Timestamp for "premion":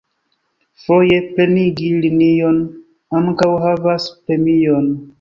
4.27-4.95